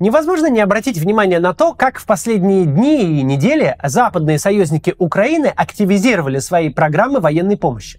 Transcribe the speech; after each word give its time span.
Невозможно 0.00 0.48
не 0.48 0.60
обратить 0.60 0.96
внимание 0.96 1.40
на 1.40 1.54
то, 1.54 1.74
как 1.74 1.98
в 1.98 2.06
последние 2.06 2.66
дни 2.66 3.18
и 3.18 3.22
недели 3.22 3.76
западные 3.82 4.38
союзники 4.38 4.94
Украины 4.96 5.46
активизировали 5.46 6.38
свои 6.38 6.68
программы 6.68 7.18
военной 7.18 7.56
помощи. 7.56 7.98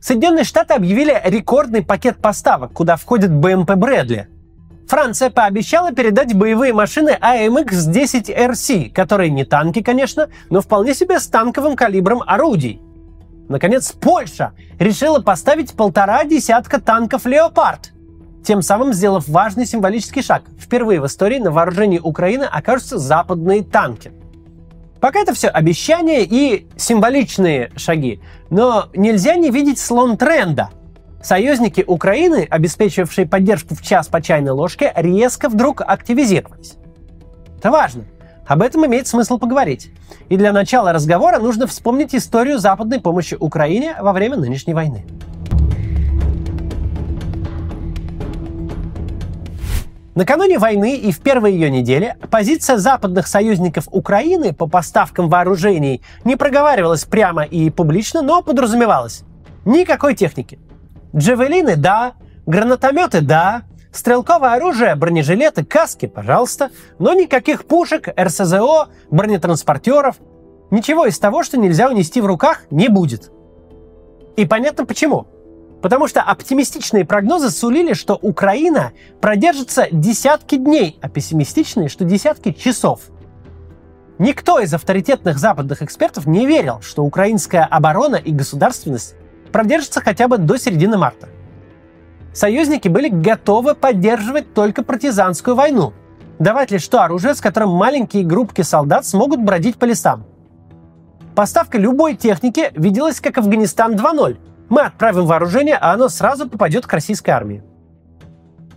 Соединенные 0.00 0.44
Штаты 0.44 0.74
объявили 0.74 1.18
рекордный 1.24 1.82
пакет 1.82 2.18
поставок, 2.18 2.72
куда 2.72 2.96
входит 2.96 3.32
БМП 3.32 3.72
Брэдли. 3.72 4.28
Франция 4.86 5.30
пообещала 5.30 5.92
передать 5.92 6.34
боевые 6.34 6.72
машины 6.72 7.16
AMX-10RC, 7.20 8.90
которые 8.92 9.30
не 9.30 9.44
танки, 9.44 9.82
конечно, 9.82 10.28
но 10.50 10.60
вполне 10.60 10.94
себе 10.94 11.20
с 11.20 11.26
танковым 11.26 11.74
калибром 11.74 12.22
орудий. 12.26 12.80
Наконец, 13.48 13.92
Польша 13.92 14.52
решила 14.78 15.20
поставить 15.20 15.72
полтора 15.72 16.24
десятка 16.24 16.80
танков 16.80 17.24
«Леопард», 17.24 17.92
тем 18.44 18.62
самым 18.62 18.92
сделав 18.92 19.28
важный 19.28 19.66
символический 19.66 20.22
шаг. 20.22 20.42
Впервые 20.58 21.00
в 21.00 21.06
истории 21.06 21.38
на 21.38 21.50
вооружении 21.50 21.98
Украины 21.98 22.44
окажутся 22.44 22.98
западные 22.98 23.62
танки. 23.62 24.12
Пока 25.00 25.20
это 25.20 25.32
все 25.32 25.48
обещания 25.48 26.24
и 26.24 26.66
символичные 26.76 27.70
шаги, 27.76 28.20
но 28.50 28.88
нельзя 28.94 29.36
не 29.36 29.50
видеть 29.50 29.78
слон 29.78 30.16
тренда. 30.16 30.70
Союзники 31.22 31.84
Украины, 31.86 32.46
обеспечивавшие 32.48 33.26
поддержку 33.26 33.74
в 33.74 33.82
час 33.82 34.08
по 34.08 34.22
чайной 34.22 34.52
ложке, 34.52 34.92
резко 34.96 35.48
вдруг 35.48 35.82
активизировались. 35.82 36.76
Это 37.58 37.70
важно. 37.70 38.04
Об 38.46 38.62
этом 38.62 38.86
имеет 38.86 39.06
смысл 39.06 39.38
поговорить. 39.38 39.90
И 40.28 40.36
для 40.36 40.52
начала 40.52 40.92
разговора 40.92 41.38
нужно 41.38 41.66
вспомнить 41.66 42.14
историю 42.14 42.58
западной 42.58 43.00
помощи 43.00 43.36
Украине 43.38 43.94
во 44.00 44.12
время 44.12 44.36
нынешней 44.36 44.74
войны. 44.74 45.04
Накануне 50.18 50.58
войны 50.58 50.96
и 50.96 51.12
в 51.12 51.20
первой 51.20 51.52
ее 51.52 51.70
неделе 51.70 52.16
позиция 52.28 52.76
западных 52.76 53.28
союзников 53.28 53.84
Украины 53.92 54.52
по 54.52 54.66
поставкам 54.66 55.28
вооружений 55.28 56.02
не 56.24 56.34
проговаривалась 56.34 57.04
прямо 57.04 57.44
и 57.44 57.70
публично, 57.70 58.20
но 58.20 58.42
подразумевалась. 58.42 59.22
Никакой 59.64 60.16
техники. 60.16 60.58
Джавелины– 61.14 61.76
да, 61.76 62.14
гранатометы– 62.46 63.20
да, 63.22 63.62
стрелковое 63.92 64.54
оружие, 64.54 64.96
бронежилеты, 64.96 65.64
каски– 65.64 66.06
пожалуйста, 66.08 66.70
но 66.98 67.12
никаких 67.12 67.64
пушек, 67.64 68.08
РСЗО, 68.20 68.88
бронетранспортеров. 69.12 70.16
Ничего 70.72 71.06
из 71.06 71.16
того, 71.20 71.44
что 71.44 71.58
нельзя 71.58 71.88
унести 71.88 72.20
в 72.20 72.26
руках, 72.26 72.64
не 72.72 72.88
будет. 72.88 73.30
И 74.36 74.44
понятно 74.46 74.84
почему– 74.84 75.28
Потому 75.82 76.08
что 76.08 76.22
оптимистичные 76.22 77.04
прогнозы 77.04 77.50
сулили, 77.50 77.92
что 77.92 78.18
Украина 78.20 78.92
продержится 79.20 79.86
десятки 79.92 80.56
дней, 80.56 80.98
а 81.00 81.08
пессимистичные, 81.08 81.88
что 81.88 82.04
десятки 82.04 82.52
часов. 82.52 83.02
Никто 84.18 84.58
из 84.58 84.74
авторитетных 84.74 85.38
западных 85.38 85.82
экспертов 85.82 86.26
не 86.26 86.46
верил, 86.46 86.80
что 86.80 87.04
украинская 87.04 87.64
оборона 87.64 88.16
и 88.16 88.32
государственность 88.32 89.14
продержатся 89.52 90.00
хотя 90.00 90.26
бы 90.26 90.38
до 90.38 90.58
середины 90.58 90.98
марта. 90.98 91.28
Союзники 92.34 92.88
были 92.88 93.08
готовы 93.08 93.74
поддерживать 93.74 94.54
только 94.54 94.82
партизанскую 94.82 95.54
войну. 95.54 95.92
Давать 96.40 96.72
лишь 96.72 96.86
то 96.86 97.02
оружие, 97.02 97.34
с 97.34 97.40
которым 97.40 97.70
маленькие 97.70 98.24
группки 98.24 98.62
солдат 98.62 99.06
смогут 99.06 99.40
бродить 99.40 99.76
по 99.76 99.84
лесам. 99.84 100.24
Поставка 101.36 101.78
любой 101.78 102.16
техники 102.16 102.72
виделась 102.74 103.20
как 103.20 103.38
Афганистан 103.38 103.94
2.0, 103.94 104.36
мы 104.68 104.82
отправим 104.82 105.26
вооружение, 105.26 105.76
а 105.76 105.92
оно 105.92 106.08
сразу 106.08 106.48
попадет 106.48 106.86
к 106.86 106.92
российской 106.92 107.30
армии. 107.30 107.62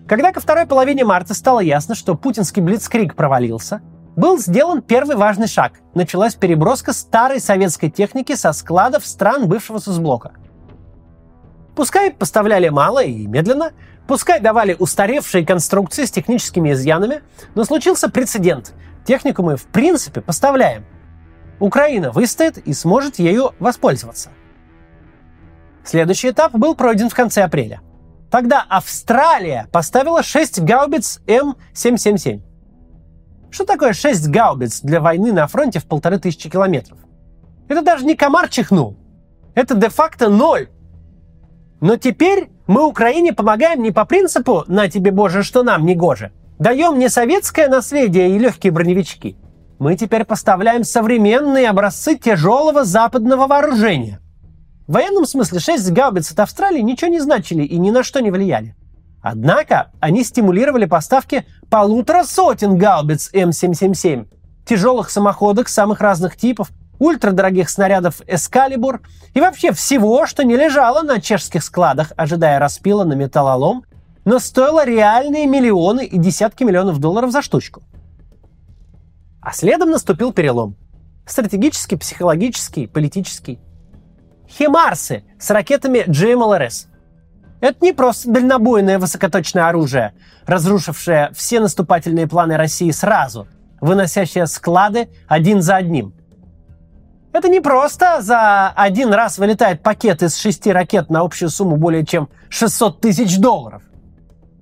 Когда 0.08 0.32
ко 0.32 0.40
второй 0.40 0.66
половине 0.66 1.06
марта 1.06 1.34
стало 1.34 1.60
ясно, 1.60 1.96
что 1.96 2.16
путинский 2.16 2.62
блицкрик 2.62 3.16
провалился, 3.16 3.82
был 4.16 4.38
сделан 4.38 4.82
первый 4.82 5.16
важный 5.16 5.48
шаг. 5.48 5.74
Началась 5.94 6.36
переброска 6.36 6.92
старой 6.92 7.40
советской 7.40 7.90
техники 7.90 8.36
со 8.36 8.52
складов 8.52 9.06
стран 9.06 9.48
бывшего 9.48 9.80
соцблока. 9.80 10.34
Пускай 11.76 12.12
поставляли 12.12 12.68
мало 12.68 13.02
и 13.02 13.26
медленно, 13.26 13.72
пускай 14.08 14.42
давали 14.42 14.76
устаревшие 14.78 15.46
конструкции 15.46 16.04
с 16.04 16.12
техническими 16.12 16.74
изъянами, 16.74 17.22
но 17.56 17.64
случился 17.64 18.10
прецедент. 18.10 18.74
Технику 19.06 19.44
мы 19.44 19.56
в 19.56 19.66
принципе 19.68 20.20
поставляем. 20.20 20.86
Украина 21.60 22.12
выстоит 22.12 22.58
и 22.58 22.74
сможет 22.74 23.18
ею 23.20 23.54
воспользоваться. 23.60 24.30
Следующий 25.84 26.30
этап 26.30 26.54
был 26.54 26.76
пройден 26.76 27.10
в 27.10 27.16
конце 27.16 27.44
апреля. 27.44 27.82
Тогда 28.30 28.66
Австралия 28.70 29.68
поставила 29.72 30.24
6 30.24 30.62
гаубиц 30.62 31.22
М777. 31.28 32.42
Что 33.52 33.66
такое 33.66 33.92
6 33.92 34.30
гаубиц 34.30 34.82
для 34.82 35.02
войны 35.02 35.34
на 35.34 35.48
фронте 35.48 35.80
в 35.80 35.86
полторы 35.86 36.18
тысячи 36.18 36.50
километров? 36.50 36.98
Это 37.68 37.82
даже 37.82 38.06
не 38.06 38.16
комар 38.16 38.48
чихнул. 38.48 38.96
Это 39.54 39.76
де-факто 39.76 40.30
ноль. 40.30 40.70
Но 41.82 41.98
теперь 41.98 42.50
мы 42.68 42.86
Украине 42.88 43.34
помогаем 43.34 43.84
не 43.84 43.92
по 43.92 44.06
принципу 44.06 44.64
«на 44.68 44.88
тебе, 44.88 45.12
Боже, 45.12 45.44
что 45.44 45.64
нам 45.64 45.86
не 45.86 45.96
гоже». 45.96 46.32
Даем 46.58 47.00
не 47.00 47.10
советское 47.10 47.68
наследие 47.68 48.30
и 48.30 48.40
легкие 48.40 48.72
броневички. 48.72 49.36
Мы 49.80 49.98
теперь 49.98 50.26
поставляем 50.26 50.84
современные 50.84 51.68
образцы 51.70 52.16
тяжелого 52.16 52.86
западного 52.86 53.48
вооружения. 53.48 54.21
В 54.88 54.94
военном 54.94 55.26
смысле 55.26 55.60
6 55.60 55.92
гаубиц 55.92 56.32
от 56.32 56.40
Австралии 56.40 56.82
ничего 56.82 57.10
не 57.10 57.20
значили 57.20 57.64
и 57.64 57.78
ни 57.78 57.92
на 57.92 58.04
что 58.04 58.20
не 58.20 58.32
влияли. 58.32 58.76
Однако 59.22 59.92
они 60.00 60.24
стимулировали 60.24 60.86
поставки 60.86 61.46
полутора 61.70 62.24
сотен 62.24 62.78
гаубиц 62.78 63.32
М777, 63.34 64.28
тяжелых 64.66 65.12
самоходок 65.12 65.70
самых 65.70 66.02
разных 66.02 66.36
типов, 66.36 66.72
ультрадорогих 66.98 67.70
снарядов 67.70 68.22
«Эскалибур» 68.28 69.02
и 69.34 69.40
вообще 69.40 69.72
всего, 69.72 70.26
что 70.26 70.44
не 70.44 70.56
лежало 70.56 71.04
на 71.04 71.22
чешских 71.22 71.64
складах, 71.64 72.12
ожидая 72.18 72.60
распила 72.60 73.04
на 73.04 73.14
металлолом, 73.14 73.86
но 74.26 74.40
стоило 74.40 74.86
реальные 74.86 75.46
миллионы 75.46 76.06
и 76.06 76.18
десятки 76.18 76.64
миллионов 76.64 77.00
долларов 77.00 77.32
за 77.32 77.42
штучку. 77.42 77.84
А 79.42 79.54
следом 79.54 79.92
наступил 79.92 80.34
перелом. 80.34 80.76
Стратегический, 81.26 81.96
психологический, 81.96 82.88
политический– 82.88 83.60
Химарсы 84.58 85.24
с 85.40 85.50
ракетами 85.50 86.00
GMLRS. 86.08 86.88
Это 87.62 87.86
не 87.86 87.94
просто 87.94 88.30
дальнобойное 88.30 89.00
высокоточное 89.00 89.70
оружие, 89.70 90.14
разрушившее 90.46 91.32
все 91.34 91.60
наступательные 91.60 92.28
планы 92.28 92.58
России 92.58 92.92
сразу, 92.92 93.48
выносящее 93.80 94.48
склады 94.48 95.10
один 95.28 95.62
за 95.62 95.78
одним. 95.78 96.14
Это 97.32 97.48
не 97.48 97.62
просто 97.62 98.22
за 98.22 98.70
один 98.70 99.14
раз 99.14 99.38
вылетает 99.38 99.84
пакет 99.84 100.22
из 100.22 100.36
шести 100.36 100.72
ракет 100.72 101.10
на 101.10 101.22
общую 101.22 101.50
сумму 101.50 101.78
более 101.78 102.06
чем 102.06 102.28
600 102.50 103.00
тысяч 103.00 103.38
долларов. 103.38 103.84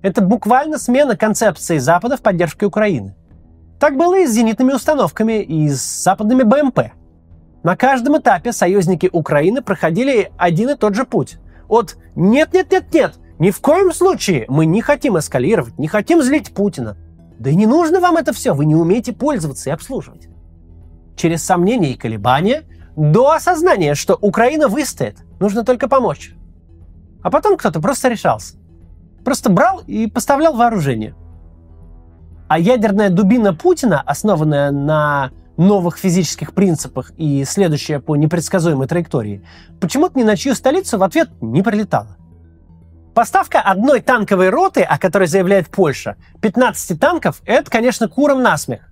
Это 0.03 0.21
буквально 0.21 0.77
смена 0.77 1.17
концепции 1.17 1.79
Запада 1.79 2.15
в 2.15 2.21
поддержке 2.21 2.67
Украины. 2.67 3.15
Так 3.79 3.97
было 3.97 4.19
и 4.19 4.27
с 4.27 4.33
зенитными 4.33 4.73
установками, 4.73 5.41
и 5.41 5.69
с 5.69 6.03
западными 6.03 6.43
БМП– 6.43 6.91
на 7.63 7.75
каждом 7.75 8.17
этапе 8.17 8.51
союзники 8.51 9.09
Украины 9.11 9.61
проходили 9.61 10.31
один 10.37 10.69
и 10.69 10.75
тот 10.75 10.95
же 10.95 11.05
путь. 11.05 11.37
От 11.67 11.97
«нет-нет-нет-нет, 12.15 13.15
ни 13.37 13.51
в 13.51 13.59
коем 13.59 13.93
случае 13.93 14.45
мы 14.47 14.65
не 14.65 14.81
хотим 14.81 15.17
эскалировать, 15.17 15.77
не 15.77 15.87
хотим 15.87 16.21
злить 16.21 16.53
Путина». 16.53 16.97
Да 17.39 17.49
и 17.49 17.55
не 17.55 17.65
нужно 17.65 18.01
вам 18.01 18.17
это 18.17 18.33
все, 18.33 18.53
вы 18.53 18.65
не 18.65 18.75
умеете 18.75 19.13
пользоваться 19.13 19.69
и 19.69 19.73
обслуживать. 19.73 20.27
Через 21.15 21.43
сомнения 21.43 21.93
и 21.93 21.97
колебания 21.97 22.63
до 22.97 23.31
осознания, 23.31 23.95
что 23.95 24.17
Украина 24.19 24.67
выстоит, 24.67 25.19
нужно 25.39 25.63
только 25.63 25.87
помочь. 25.87 26.33
А 27.23 27.31
потом 27.31 27.57
кто-то 27.57 27.79
просто 27.79 28.09
решался. 28.09 28.57
Просто 29.23 29.49
брал 29.49 29.81
и 29.87 30.07
поставлял 30.07 30.53
вооружение. 30.53 31.15
А 32.49 32.59
ядерная 32.59 33.09
дубина 33.09 33.53
Путина, 33.53 34.01
основанная 34.01 34.71
на 34.71 35.31
новых 35.59 35.97
физических 35.97 36.53
принципах 36.53 37.11
и 37.17 37.43
следующая 37.43 37.99
по 37.99 38.15
непредсказуемой 38.15 38.87
траектории, 38.87 39.43
почему-то 39.81 40.17
ни 40.17 40.23
на 40.23 40.37
чью 40.37 40.55
столицу 40.55 40.97
в 40.97 41.03
ответ 41.03 41.29
не 41.41 41.61
прилетала. 41.61 42.15
Поставка 43.13 43.59
одной 43.59 43.99
танковой 43.99 44.49
роты, 44.49 44.81
о 44.81 44.97
которой 44.97 45.27
заявляет 45.27 45.67
Польша, 45.67 46.15
15 46.41 46.97
танков, 46.97 47.41
это, 47.45 47.69
конечно, 47.69 48.07
куром 48.07 48.41
насмех. 48.41 48.89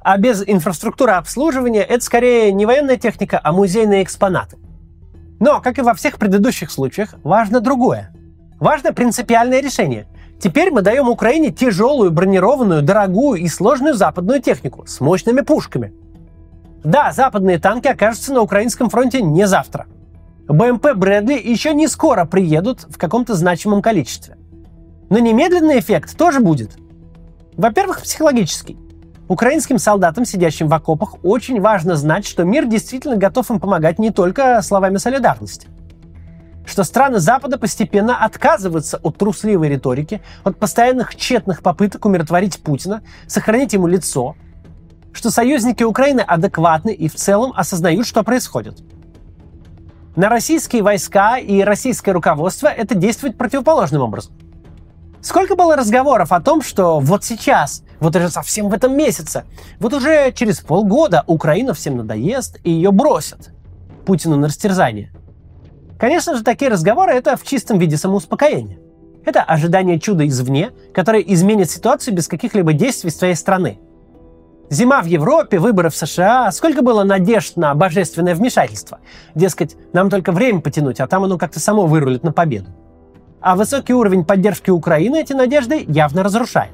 А 0.00 0.18
без 0.18 0.42
инфраструктуры 0.44 1.12
обслуживания 1.12 1.82
это 1.82 2.04
скорее 2.04 2.52
не 2.52 2.66
военная 2.66 2.96
техника, 2.96 3.40
а 3.42 3.52
музейные 3.52 4.02
экспонаты. 4.02 4.56
Но, 5.38 5.60
как 5.60 5.78
и 5.78 5.82
во 5.82 5.94
всех 5.94 6.18
предыдущих 6.18 6.72
случаях, 6.72 7.14
важно 7.22 7.60
другое. 7.60 8.12
Важно 8.58 8.92
принципиальное 8.92 9.60
решение. 9.60 10.08
Теперь 10.40 10.72
мы 10.72 10.82
даем 10.82 11.08
Украине 11.08 11.52
тяжелую, 11.52 12.10
бронированную, 12.10 12.82
дорогую 12.82 13.40
и 13.40 13.46
сложную 13.46 13.94
западную 13.94 14.42
технику 14.42 14.84
с 14.84 15.00
мощными 15.00 15.42
пушками– 15.42 15.92
да, 16.84 17.12
западные 17.12 17.58
танки 17.58 17.88
окажутся 17.88 18.32
на 18.32 18.40
украинском 18.40 18.88
фронте 18.88 19.20
не 19.22 19.46
завтра. 19.46 19.86
БМП 20.46 20.94
Брэдли 20.94 21.34
еще 21.34 21.74
не 21.74 21.88
скоро 21.88 22.24
приедут 22.24 22.86
в 22.88 22.96
каком-то 22.96 23.34
значимом 23.34 23.82
количестве. 23.82 24.36
Но 25.10 25.18
немедленный 25.18 25.78
эффект 25.78 26.16
тоже 26.16 26.40
будет. 26.40 26.76
Во-первых, 27.56 28.02
психологический. 28.02 28.78
Украинским 29.28 29.78
солдатам, 29.78 30.24
сидящим 30.24 30.68
в 30.68 30.74
окопах, 30.74 31.16
очень 31.22 31.60
важно 31.60 31.96
знать, 31.96 32.26
что 32.26 32.44
мир 32.44 32.66
действительно 32.66 33.16
готов 33.16 33.50
им 33.50 33.60
помогать 33.60 33.98
не 33.98 34.10
только 34.10 34.62
словами 34.62 34.96
солидарности. 34.96 35.68
Что 36.64 36.84
страны 36.84 37.18
Запада 37.18 37.58
постепенно 37.58 38.24
отказываются 38.24 38.98
от 38.98 39.18
трусливой 39.18 39.68
риторики, 39.68 40.22
от 40.44 40.58
постоянных 40.58 41.14
тщетных 41.14 41.62
попыток 41.62 42.06
умиротворить 42.06 42.62
Путина, 42.62 43.02
сохранить 43.26 43.74
ему 43.74 43.86
лицо. 43.86 44.34
Что 45.18 45.32
союзники 45.32 45.82
Украины 45.82 46.20
адекватны 46.20 46.94
и 46.94 47.08
в 47.08 47.16
целом 47.16 47.52
осознают, 47.56 48.06
что 48.06 48.22
происходит. 48.22 48.78
На 50.14 50.28
российские 50.28 50.84
войска 50.84 51.38
и 51.38 51.62
российское 51.62 52.12
руководство 52.12 52.68
это 52.68 52.94
действует 52.94 53.36
противоположным 53.36 54.00
образом. 54.00 54.32
Сколько 55.20 55.56
было 55.56 55.74
разговоров 55.74 56.30
о 56.30 56.40
том, 56.40 56.62
что 56.62 57.00
вот 57.00 57.24
сейчас, 57.24 57.82
вот 57.98 58.14
уже 58.14 58.28
совсем 58.30 58.68
в 58.68 58.72
этом 58.72 58.96
месяце, 58.96 59.42
вот 59.80 59.92
уже 59.92 60.30
через 60.30 60.60
полгода 60.60 61.24
Украина 61.26 61.74
всем 61.74 61.96
надоест 61.96 62.60
и 62.62 62.70
ее 62.70 62.92
бросят. 62.92 63.50
Путину 64.06 64.36
на 64.36 64.46
растерзание. 64.46 65.10
Конечно 65.98 66.36
же, 66.36 66.44
такие 66.44 66.70
разговоры– 66.70 67.12
это 67.14 67.36
в 67.36 67.42
чистом 67.42 67.80
виде 67.80 67.96
самоуспокоения. 67.96 68.78
Это 69.24 69.42
ожидание 69.42 69.98
чуда 69.98 70.28
извне, 70.28 70.70
которое 70.94 71.22
изменит 71.22 71.68
ситуацию 71.68 72.14
без 72.14 72.28
каких-либо 72.28 72.72
действий 72.72 73.10
с 73.10 73.16
твоей 73.16 73.34
страны. 73.34 73.80
Зима 74.70 75.00
в 75.00 75.06
Европе, 75.06 75.58
выборы 75.58 75.88
в 75.88 75.96
США. 75.96 76.52
Сколько 76.52 76.82
было 76.82 77.02
надежд 77.02 77.56
на 77.56 77.74
божественное 77.74 78.34
вмешательство? 78.34 78.98
Дескать, 79.34 79.76
нам 79.94 80.10
только 80.10 80.30
время 80.30 80.60
потянуть, 80.60 81.00
а 81.00 81.06
там 81.06 81.24
оно 81.24 81.38
как-то 81.38 81.58
само 81.58 81.86
вырулит 81.86 82.22
на 82.22 82.32
победу. 82.32 82.68
А 83.40 83.56
высокий 83.56 83.94
уровень 83.94 84.24
поддержки 84.24 84.70
Украины 84.70 85.20
эти 85.20 85.32
надежды 85.32 85.84
явно 85.88 86.22
разрушает. 86.22 86.72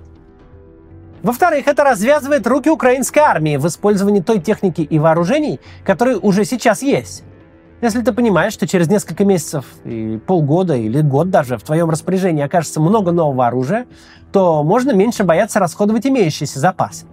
Во-вторых, 1.23 1.69
это 1.69 1.85
развязывает 1.85 2.47
руки 2.47 2.69
украинской 2.69 3.21
армии 3.21 3.57
в 3.57 3.67
использовании 3.67 4.21
той 4.21 4.41
техники 4.41 4.81
и 4.81 4.99
вооружений, 4.99 5.61
которые 5.85 6.19
уже 6.19 6.45
сейчас 6.45 6.83
есть. 6.83 7.23
Если 7.81 8.03
ты 8.03 8.13
понимаешь, 8.13 8.53
что 8.53 8.67
через 8.67 8.89
несколько 8.89 9.25
месяцев, 9.25 9.67
и 9.85 10.19
полгода 10.27 10.75
или 10.75 11.01
год 11.01 11.31
даже 11.31 11.59
в 11.59 11.63
твоем 11.63 11.91
распоряжении 11.91 12.43
окажется 12.43 12.81
много 12.81 13.13
нового 13.13 13.47
оружия, 13.47 13.87
то 14.33 14.65
можно 14.65 14.93
меньше 14.93 15.23
бояться 15.23 15.61
расходовать 15.61 16.07
имеющиеся 16.07 16.59
запасы. 16.59 17.07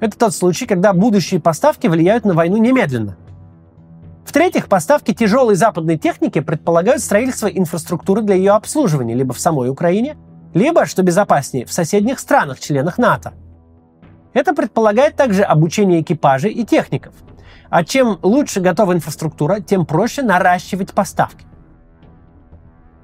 Это 0.00 0.18
тот 0.18 0.34
случай, 0.34 0.66
когда 0.66 0.92
будущие 0.92 1.40
поставки 1.40 1.86
влияют 1.86 2.24
на 2.24 2.34
войну 2.34 2.56
немедленно– 2.56 3.16
в-третьих, 4.26 4.68
поставки 4.68 5.14
тяжелой 5.14 5.54
западной 5.54 5.96
техники 5.96 6.40
предполагают 6.40 7.00
строительство 7.00 7.46
инфраструктуры 7.46 8.22
для 8.22 8.34
ее 8.34 8.52
обслуживания 8.52 9.14
либо 9.14 9.32
в 9.32 9.38
самой 9.38 9.70
Украине, 9.70 10.16
либо, 10.52 10.84
что 10.84 11.02
безопаснее, 11.04 11.64
в 11.64 11.72
соседних 11.72 12.18
странах, 12.18 12.58
членах 12.58 12.98
НАТО. 12.98 13.34
Это 14.34 14.52
предполагает 14.52 15.14
также 15.16 15.42
обучение 15.42 16.02
экипажей 16.02 16.52
и 16.52 16.64
техников. 16.64 17.14
А 17.70 17.84
чем 17.84 18.18
лучше 18.22 18.60
готова 18.60 18.94
инфраструктура, 18.94 19.60
тем 19.60 19.86
проще 19.86 20.22
наращивать 20.22 20.92
поставки. 20.92 21.46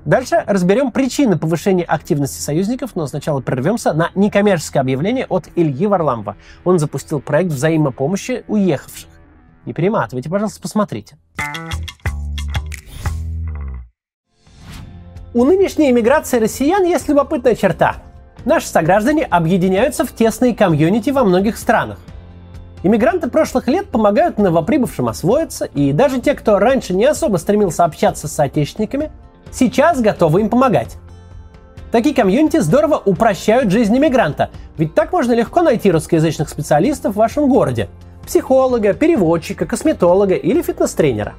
Дальше 0.04 0.42
разберем 0.46 0.90
причины 0.90 1.38
повышения 1.38 1.84
активности 1.84 2.40
союзников, 2.40 2.96
но 2.96 3.06
сначала 3.06 3.40
прервемся 3.40 3.92
на 3.92 4.10
некоммерческое 4.16 4.80
объявление 4.80 5.26
от 5.28 5.48
Ильи 5.54 5.86
Варламова. 5.86 6.36
Он 6.64 6.78
запустил 6.80 7.20
проект 7.20 7.52
взаимопомощи 7.52 8.44
уехавших. 8.48 9.08
Не 9.64 9.72
перематывайте, 9.72 10.28
пожалуйста, 10.28 10.60
посмотрите. 10.60 11.16
У 15.34 15.44
нынешней 15.44 15.90
иммиграции 15.90 16.38
россиян 16.40 16.84
есть 16.84 17.08
любопытная 17.08 17.54
черта. 17.54 17.96
Наши 18.44 18.66
сограждане 18.66 19.24
объединяются 19.24 20.04
в 20.04 20.12
тесные 20.12 20.54
комьюнити 20.54 21.10
во 21.10 21.22
многих 21.22 21.56
странах. 21.56 21.98
Иммигранты 22.82 23.30
прошлых 23.30 23.68
лет 23.68 23.88
помогают 23.88 24.38
новоприбывшим 24.38 25.08
освоиться, 25.08 25.66
и 25.66 25.92
даже 25.92 26.20
те, 26.20 26.34
кто 26.34 26.58
раньше 26.58 26.92
не 26.92 27.04
особо 27.04 27.36
стремился 27.36 27.84
общаться 27.84 28.26
с 28.26 28.32
соотечественниками, 28.32 29.12
сейчас 29.52 30.00
готовы 30.00 30.40
им 30.40 30.48
помогать. 30.48 30.96
Такие 31.92 32.14
комьюнити 32.14 32.58
здорово 32.58 33.00
упрощают 33.04 33.70
жизнь 33.70 33.96
иммигранта, 33.96 34.50
ведь 34.78 34.94
так 34.94 35.12
можно 35.12 35.32
легко 35.32 35.62
найти 35.62 35.90
русскоязычных 35.90 36.48
специалистов 36.48 37.14
в 37.14 37.18
вашем 37.18 37.48
городе– 37.48 37.88
психолога, 38.26 38.94
переводчика, 38.94 39.66
косметолога 39.66 40.34
или 40.34 40.62
фитнес-тренера. 40.62 41.34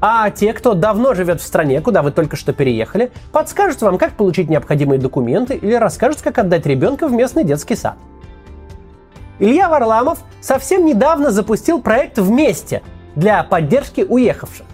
А 0.00 0.30
те, 0.30 0.52
кто 0.52 0.74
давно 0.74 1.14
живет 1.14 1.40
в 1.40 1.46
стране, 1.46 1.80
куда 1.80 2.02
вы 2.02 2.10
только 2.10 2.36
что 2.36 2.52
переехали, 2.52 3.12
подскажут 3.32 3.80
вам, 3.82 3.98
как 3.98 4.12
получить 4.12 4.50
необходимые 4.50 5.00
документы 5.00 5.54
или 5.54 5.74
расскажут, 5.74 6.20
как 6.20 6.38
отдать 6.38 6.66
ребенка 6.66 7.08
в 7.08 7.12
местный 7.12 7.44
детский 7.44 7.76
сад. 7.76 7.96
Илья 9.38 9.68
Варламов 9.68 10.18
совсем 10.40 10.84
недавно 10.84 11.30
запустил 11.30 11.80
проект 11.80 12.18
«Вместе» 12.18 12.82
для 13.14 13.42
поддержки 13.42 14.02
уехавших, 14.02 14.66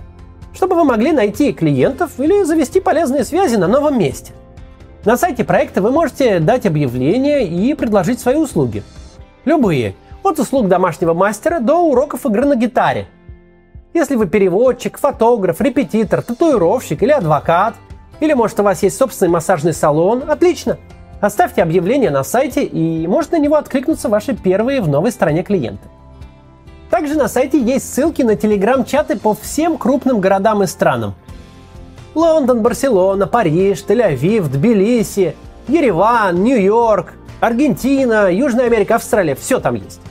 чтобы 0.63 0.77
вы 0.77 0.85
могли 0.85 1.11
найти 1.11 1.53
клиентов 1.53 2.21
или 2.21 2.45
завести 2.45 2.79
полезные 2.81 3.25
связи 3.25 3.57
на 3.57 3.67
новом 3.67 3.99
месте. 3.99 4.31
На 5.05 5.17
сайте 5.17 5.43
проекта 5.43 5.83
вы 5.83 5.91
можете 5.91 6.39
дать 6.39 6.67
объявление 6.67 7.45
и 7.49 7.75
предложить 7.75 8.21
свои 8.21 8.37
услуги. 8.37 8.85
Любые, 9.45 9.97
от 10.23 10.39
услуг 10.39 10.69
домашнего 10.69 11.15
мастера 11.15 11.59
до 11.59 11.79
уроков 11.79 12.27
игры 12.27 12.47
на 12.47 12.55
гитаре. 12.55 13.09
Если 13.93 14.15
вы 14.15 14.29
переводчик, 14.29 14.99
фотограф, 14.99 15.61
репетитор, 15.61 16.23
татуировщик 16.23 17.03
или 17.03 17.11
адвокат, 17.11 17.75
или 18.21 18.33
может 18.33 18.61
у 18.61 18.63
вас 18.63 18.85
есть 18.85 18.97
собственный 18.97 19.33
массажный 19.33 19.73
салон, 19.73 20.31
отлично. 20.31 20.79
Оставьте 21.21 21.65
объявление 21.65 22.11
на 22.11 22.23
сайте 22.23 22.63
и 22.63 23.05
может 23.09 23.33
на 23.33 23.41
него 23.41 23.57
откликнуться 23.57 24.09
ваши 24.09 24.37
первые 24.37 24.81
в 24.81 24.87
новой 24.87 25.11
стране 25.11 25.43
клиенты. 25.43 25.89
Также 26.93 27.15
на 27.15 27.27
сайте 27.27 27.59
есть 27.59 27.91
ссылки 27.91 28.21
на 28.21 28.37
телеграм-чаты 28.37 29.17
по 29.17 29.33
всем 29.33 29.79
крупным 29.79 30.21
городам 30.21 30.63
и 30.63 30.67
странам. 30.67 31.15
Лондон, 32.15 32.61
Барселона, 32.61 33.27
Париж, 33.27 33.83
Тель-Авив, 33.89 34.51
Тбилиси, 34.51 35.35
Ереван, 35.69 36.45
Нью-Йорк, 36.45 37.15
Аргентина, 37.41 38.31
Южная 38.31 38.67
Америка, 38.67 38.97
Австралия, 38.97 39.35
все 39.35 39.59
там 39.59 39.77
есть. 39.77 40.03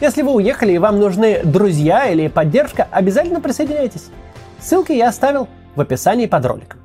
Если 0.00 0.22
вы 0.22 0.34
уехали 0.34 0.74
и 0.74 0.78
вам 0.78 1.00
нужны 1.00 1.40
друзья 1.42 2.06
или 2.06 2.28
поддержка, 2.28 2.86
обязательно 2.92 3.40
присоединяйтесь. 3.40 4.10
Ссылки 4.60 4.92
я 4.92 5.08
оставил 5.08 5.48
в 5.74 5.80
описании 5.80 6.26
под 6.26 6.46
роликом. 6.46 6.78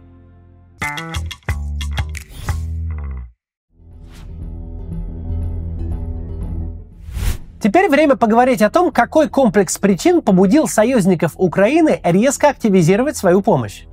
Теперь 7.66 7.90
время 7.90 8.16
поговорить 8.16 8.62
о 8.62 8.70
том, 8.70 8.92
какой 8.92 9.28
комплекс 9.28 9.80
причин 9.80 10.22
побудил 10.22 10.68
союзников 10.68 11.32
Украины 11.36 12.00
резко 12.04 12.50
активизировать 12.50 13.18
свою 13.18 13.42
помощь. 13.42 13.86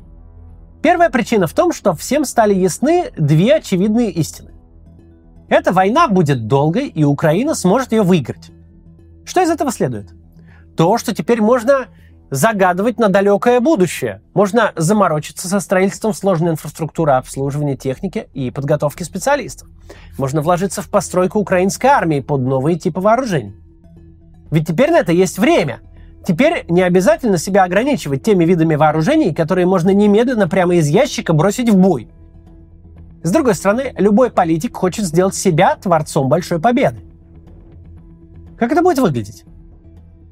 Первая 0.82 1.08
причина 1.08 1.46
в 1.46 1.54
том, 1.54 1.72
что 1.72 1.94
всем 1.94 2.26
стали 2.26 2.52
ясны 2.52 3.12
две 3.16 3.54
очевидные 3.54 4.10
истины. 4.10 4.50
Эта 5.48 5.72
война 5.72 6.06
будет 6.06 6.46
долгой, 6.48 6.88
и 6.88 7.02
Украина 7.02 7.54
сможет 7.54 7.92
ее 7.92 8.02
выиграть. 8.02 8.50
Что 9.24 9.40
из 9.40 9.48
этого 9.48 9.72
следует? 9.72 10.10
То, 10.76 10.98
что 10.98 11.14
теперь 11.14 11.40
можно 11.40 11.86
загадывать 12.28 12.98
на 12.98 13.08
далекое 13.08 13.60
будущее. 13.60 14.20
Можно 14.34 14.72
заморочиться 14.76 15.48
со 15.48 15.60
строительством 15.60 16.12
сложной 16.12 16.50
инфраструктуры 16.50 17.12
обслуживания 17.12 17.76
техники 17.76 18.28
и 18.34 18.50
подготовки 18.50 19.02
специалистов. 19.02 19.68
Можно 20.18 20.42
вложиться 20.42 20.82
в 20.82 20.90
постройку 20.90 21.38
украинской 21.38 21.86
армии 21.86 22.20
под 22.20 22.42
новые 22.42 22.78
типы 22.78 23.00
вооружений. 23.00 23.61
Ведь 24.52 24.68
теперь 24.68 24.90
на 24.90 24.98
это 24.98 25.12
есть 25.12 25.38
время. 25.38 25.80
Теперь 26.24 26.66
не 26.68 26.82
обязательно 26.82 27.38
себя 27.38 27.64
ограничивать 27.64 28.22
теми 28.22 28.44
видами 28.44 28.76
вооружений, 28.76 29.34
которые 29.34 29.66
можно 29.66 29.90
немедленно 29.90 30.46
прямо 30.46 30.76
из 30.76 30.86
ящика 30.88 31.32
бросить 31.32 31.70
в 31.70 31.76
бой. 31.76 32.08
С 33.22 33.32
другой 33.32 33.54
стороны, 33.54 33.94
любой 33.96 34.30
политик 34.30 34.76
хочет 34.76 35.06
сделать 35.06 35.34
себя 35.34 35.76
творцом 35.76 36.28
большой 36.28 36.60
победы. 36.60 37.00
Как 38.58 38.70
это 38.70 38.82
будет 38.82 38.98
выглядеть? 38.98 39.44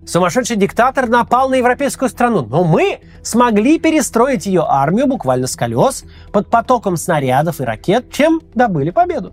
Сумасшедший 0.04 0.56
диктатор 0.56 1.08
напал 1.08 1.48
на 1.48 1.54
европейскую 1.54 2.10
страну, 2.10 2.42
но 2.42 2.62
мы 2.62 3.00
смогли 3.22 3.78
перестроить 3.78 4.44
ее 4.44 4.64
армию 4.68 5.06
буквально 5.06 5.46
с 5.46 5.56
колес 5.56 6.04
под 6.30 6.50
потоком 6.50 6.98
снарядов 6.98 7.60
и 7.60 7.64
ракет, 7.64 8.10
чем 8.10 8.42
добыли 8.54 8.90
победу. 8.90 9.32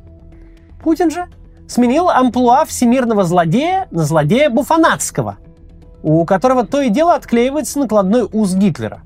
Путин 0.81 1.11
же 1.11 1.25
сменил 1.67 2.09
амплуа 2.09 2.65
всемирного 2.65 3.23
злодея 3.23 3.87
на 3.91 4.03
злодея 4.03 4.49
буфанатского, 4.49 5.37
у 6.01 6.25
которого 6.25 6.65
то 6.65 6.81
и 6.81 6.89
дело 6.89 7.15
отклеивается 7.15 7.79
накладной 7.79 8.27
уз 8.31 8.55
Гитлера. 8.55 9.01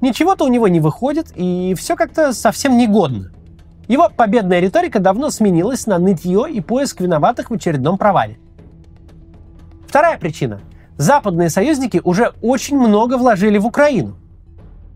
Ничего-то 0.00 0.44
у 0.44 0.48
него 0.48 0.68
не 0.68 0.80
выходит, 0.80 1.32
и 1.34 1.74
все 1.78 1.96
как-то 1.96 2.32
совсем 2.32 2.76
негодно. 2.76 3.30
Его 3.88 4.10
победная 4.14 4.60
риторика 4.60 4.98
давно 4.98 5.30
сменилась 5.30 5.86
на 5.86 5.98
нытье 5.98 6.46
и 6.50 6.60
поиск 6.60 7.00
виноватых 7.00 7.50
в 7.50 7.54
очередном 7.54 7.98
провале. 7.98 8.38
Вторая 9.86 10.18
причина. 10.18 10.60
Западные 10.96 11.50
союзники 11.50 12.00
уже 12.02 12.32
очень 12.40 12.78
много 12.78 13.18
вложили 13.18 13.58
в 13.58 13.66
Украину. 13.66 14.16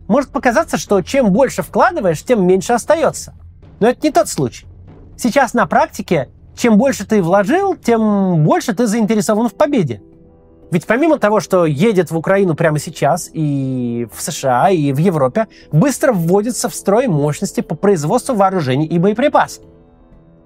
Может 0.07 0.31
показаться, 0.31 0.78
что 0.78 1.02
чем 1.02 1.33
больше 1.33 1.62
вкладываешь, 1.62 2.23
тем 2.23 2.47
меньше 2.47 2.73
остается. 2.73 3.35
Но 3.81 3.88
это 3.88 4.00
не 4.02 4.11
тот 4.11 4.28
случай. 4.28 4.67
Сейчас 5.17 5.55
на 5.55 5.67
практике, 5.67 6.31
чем 6.59 6.77
больше 6.77 7.07
ты 7.07 7.23
вложил, 7.23 7.77
тем 7.77 8.45
больше 8.45 8.75
ты 8.75 8.87
заинтересован 8.87 9.49
в 9.49 9.55
победе. 9.55 10.03
Ведь 10.71 10.87
помимо 10.87 11.19
того, 11.19 11.41
что 11.41 11.65
едет 11.65 12.11
в 12.11 12.19
Украину 12.19 12.55
прямо 12.55 12.79
сейчас 12.79 13.31
и 13.33 14.07
в 14.12 14.21
США, 14.21 14.69
и 14.69 14.93
в 14.93 14.99
Европе, 14.99 15.47
быстро 15.73 16.12
вводятся 16.12 16.69
в 16.69 16.75
строй 16.75 17.07
мощности 17.07 17.62
по 17.62 17.75
производству 17.75 18.35
вооружений 18.35 18.87
и 18.87 18.99
боеприпасов. 18.99 19.65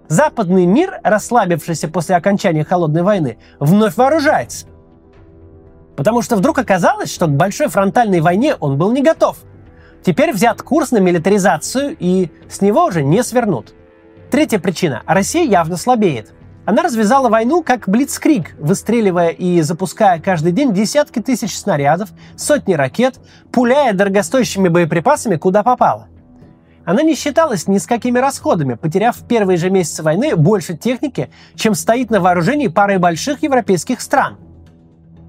Западный 0.07 0.67
мир, 0.67 1.01
расслабившийся 1.03 1.89
после 1.89 2.15
окончания 2.15 2.63
холодной 2.63 3.03
войны, 3.03 3.39
вновь 3.59 3.97
вооружается. 3.97 4.67
Потому 5.97 6.23
что 6.23 6.37
вдруг 6.37 6.59
оказалось, 6.59 7.13
что 7.13 7.27
к 7.27 7.31
большой 7.31 7.69
фронтальной 7.69 8.21
войне 8.21 8.55
он 8.55 8.77
был 8.77 8.93
не 8.93 9.03
готов. 9.03 9.39
Теперь 10.05 10.33
взят 10.33 10.63
курс 10.63 10.91
на 10.91 10.99
милитаризацию, 10.99 11.97
и 11.99 12.31
с 12.49 12.61
него 12.61 12.85
уже 12.85 13.03
не 13.03 13.25
свернут. 13.25 13.75
Третья 14.33 14.59
причина. 14.59 15.03
Россия 15.05 15.45
явно 15.45 15.77
слабеет. 15.77 16.33
Она 16.65 16.83
развязала 16.83 17.29
войну 17.29 17.63
как 17.63 17.87
блицкриг, 17.87 18.55
выстреливая 18.59 19.29
и 19.29 19.61
запуская 19.61 20.19
каждый 20.21 20.53
день 20.53 20.73
десятки 20.73 21.21
тысяч 21.21 21.55
снарядов, 21.55 22.09
сотни 22.35 22.73
ракет, 22.73 23.17
пуляя 23.53 23.93
дорогостоящими 23.93 24.69
боеприпасами 24.69 25.37
куда 25.37 25.63
попало. 25.63 26.09
Она 26.87 27.03
не 27.03 27.15
считалась 27.15 27.69
ни 27.69 27.77
с 27.77 27.85
какими 27.85 28.19
расходами, 28.19 28.73
потеряв 28.73 29.19
в 29.19 29.27
первые 29.27 29.59
же 29.59 29.69
месяцы 29.69 30.03
войны 30.03 30.35
больше 30.35 30.79
техники, 30.79 31.29
чем 31.55 31.75
стоит 31.75 32.09
на 32.09 32.19
вооружении 32.19 32.69
пары 32.69 32.99
больших 32.99 33.43
европейских 33.43 34.01
стран. 34.01 34.39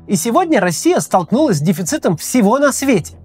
И 0.07 0.15
сегодня 0.15 0.61
Россия 0.61 1.01
столкнулась 1.01 1.57
с 1.57 1.61
дефицитом 1.61 2.15
всего 2.15 2.57
на 2.57 2.71
свете. 2.71 3.17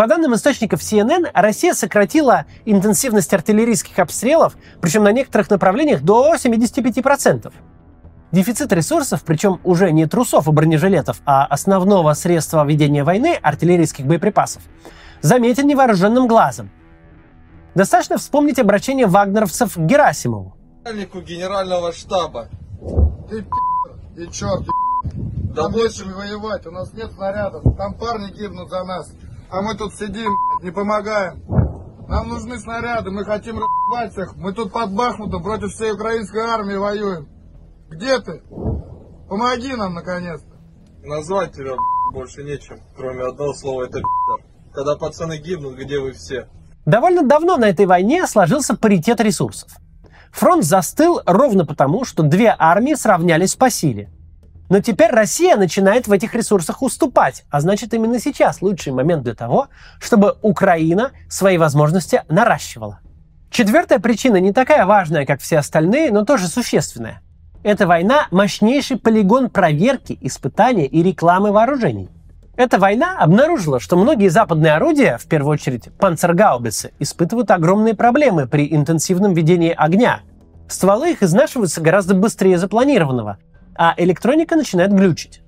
По 0.00 0.06
данным 0.06 0.34
источников 0.34 0.80
CNN, 0.80 1.28
Россия 1.34 1.74
сократила 1.74 2.46
интенсивность 2.64 3.34
артиллерийских 3.34 3.98
обстрелов, 3.98 4.56
причем 4.80 5.04
на 5.04 5.12
некоторых 5.12 5.50
направлениях 5.50 6.00
до 6.00 6.36
75%. 6.36 7.52
Дефицит 8.32 8.72
ресурсов, 8.72 9.22
причем 9.26 9.60
уже 9.62 9.92
не 9.92 10.06
трусов 10.06 10.48
и 10.48 10.52
бронежилетов, 10.52 11.20
а 11.26 11.44
основного 11.44 12.14
средства 12.14 12.64
ведения 12.64 13.04
войны, 13.04 13.38
артиллерийских 13.42 14.06
боеприпасов, 14.06 14.62
заметен 15.20 15.66
невооруженным 15.66 16.26
глазом. 16.26 16.70
Достаточно 17.74 18.16
вспомнить 18.16 18.58
обращение 18.58 19.06
вагнеровцев 19.06 19.74
к 19.74 19.80
Герасимову. 19.80 20.56
Начальнику 20.82 21.20
генерального 21.20 21.92
штаба. 21.92 22.48
Ты 23.28 23.42
пи***, 23.42 24.22
и 24.24 24.32
черт, 24.32 24.64
Да 25.54 25.64
Там 25.64 25.72
больше 25.72 26.06
нечем 26.06 26.16
воевать, 26.16 26.66
у 26.66 26.70
нас 26.70 26.90
нет 26.94 27.12
снарядов. 27.12 27.76
Там 27.76 27.92
парни 27.92 28.30
гибнут 28.32 28.70
за 28.70 28.82
нас. 28.84 29.12
А 29.52 29.62
мы 29.62 29.76
тут 29.76 29.94
сидим, 29.94 30.30
не 30.62 30.70
помогаем. 30.70 31.42
Нам 32.08 32.28
нужны 32.28 32.58
снаряды, 32.58 33.10
мы 33.10 33.24
хотим 33.24 33.56
разъебать 33.58 34.12
всех. 34.12 34.36
Мы 34.36 34.52
тут 34.52 34.72
под 34.72 34.94
Бахмутом 34.94 35.42
против 35.42 35.70
всей 35.72 35.92
украинской 35.92 36.42
армии 36.42 36.76
воюем. 36.76 37.28
Где 37.88 38.18
ты? 38.20 38.42
Помоги 39.28 39.74
нам, 39.74 39.94
наконец-то. 39.94 40.56
назвать 41.02 41.52
тебя 41.52 41.74
больше 42.12 42.42
нечем, 42.42 42.80
кроме 42.96 43.24
одного 43.24 43.54
слова 43.54 43.84
это. 43.84 44.00
Когда 44.72 44.96
пацаны 44.96 45.38
гибнут, 45.38 45.76
где 45.76 45.98
вы 45.98 46.12
все? 46.12 46.48
Довольно 46.86 47.22
давно 47.22 47.56
на 47.56 47.68
этой 47.68 47.86
войне 47.86 48.26
сложился 48.26 48.76
паритет 48.76 49.20
ресурсов. 49.20 49.70
Фронт 50.32 50.64
застыл 50.64 51.20
ровно 51.26 51.66
потому, 51.66 52.04
что 52.04 52.22
две 52.22 52.54
армии 52.56 52.94
сравнялись 52.94 53.56
по 53.56 53.68
силе. 53.70 54.10
Но 54.70 54.80
теперь 54.80 55.10
Россия 55.10 55.56
начинает 55.56 56.06
в 56.06 56.12
этих 56.12 56.32
ресурсах 56.32 56.80
уступать, 56.80 57.44
а 57.50 57.60
значит 57.60 57.92
именно 57.92 58.20
сейчас 58.20 58.62
лучший 58.62 58.92
момент 58.92 59.24
для 59.24 59.34
того, 59.34 59.66
чтобы 60.00 60.36
Украина 60.42 61.10
свои 61.28 61.58
возможности 61.58 62.22
наращивала. 62.28 63.00
Четвертая 63.50 63.98
причина 63.98 64.36
не 64.36 64.52
такая 64.52 64.86
важная, 64.86 65.26
как 65.26 65.40
все 65.40 65.58
остальные, 65.58 66.12
но 66.12 66.24
тоже 66.24 66.46
существенная. 66.46 67.20
Эта 67.64 67.88
война– 67.88 68.28
мощнейший 68.30 68.96
полигон 68.96 69.50
проверки, 69.50 70.16
испытания 70.20 70.86
и 70.86 71.02
рекламы 71.02 71.50
вооружений. 71.50 72.08
Эта 72.54 72.78
война 72.78 73.18
обнаружила, 73.18 73.80
что 73.80 73.96
многие 73.96 74.28
западные 74.28 74.74
орудия, 74.74 75.18
в 75.18 75.26
первую 75.26 75.54
очередь 75.54 75.88
панцергаубицы, 75.98 76.92
испытывают 77.00 77.50
огромные 77.50 77.94
проблемы 77.94 78.46
при 78.46 78.72
интенсивном 78.72 79.34
ведении 79.34 79.74
огня. 79.76 80.20
Стволы 80.68 81.10
их 81.10 81.24
изнашиваются 81.24 81.80
гораздо 81.80 82.14
быстрее 82.14 82.56
запланированного, 82.56 83.38
а 83.82 83.94
электроника 83.96 84.56
начинает 84.56 84.92
глючить. 84.92 85.40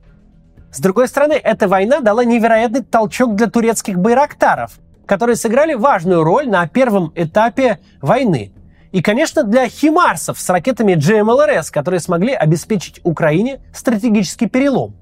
С 0.70 0.80
другой 0.80 1.06
стороны, 1.06 1.34
эта 1.34 1.68
война 1.68 2.00
дала 2.00 2.24
невероятный 2.24 2.82
толчок 2.82 3.34
для 3.34 3.46
турецких 3.46 3.98
байрактаров, 3.98 4.78
которые 5.04 5.36
сыграли 5.36 5.74
важную 5.74 6.24
роль 6.24 6.48
на 6.48 6.66
первом 6.66 7.12
этапе 7.14 7.80
войны. 8.00 8.54
И, 8.90 9.02
конечно, 9.02 9.42
для 9.42 9.68
химарсов 9.68 10.40
с 10.40 10.48
ракетами 10.48 10.94
GMLRS, 10.94 11.70
которые 11.70 12.00
смогли 12.00 12.32
обеспечить 12.32 13.02
Украине 13.04 13.60
стратегический 13.74 14.46
перелом. 14.48 14.96